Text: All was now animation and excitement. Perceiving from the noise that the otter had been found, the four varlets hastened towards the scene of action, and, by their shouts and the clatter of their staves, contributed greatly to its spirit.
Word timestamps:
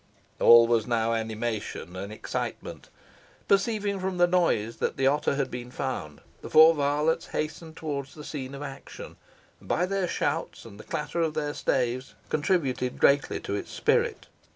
All 0.39 0.65
was 0.65 0.87
now 0.87 1.13
animation 1.13 1.95
and 1.95 2.11
excitement. 2.11 2.89
Perceiving 3.47 3.99
from 3.99 4.17
the 4.17 4.25
noise 4.25 4.77
that 4.77 4.97
the 4.97 5.05
otter 5.05 5.35
had 5.35 5.51
been 5.51 5.69
found, 5.69 6.21
the 6.41 6.49
four 6.49 6.73
varlets 6.73 7.27
hastened 7.33 7.77
towards 7.77 8.15
the 8.15 8.23
scene 8.23 8.55
of 8.55 8.63
action, 8.63 9.15
and, 9.59 9.69
by 9.69 9.85
their 9.85 10.07
shouts 10.07 10.65
and 10.65 10.79
the 10.79 10.83
clatter 10.83 11.21
of 11.21 11.35
their 11.35 11.53
staves, 11.53 12.15
contributed 12.29 12.97
greatly 12.97 13.39
to 13.41 13.53
its 13.53 13.69
spirit. 13.69 14.25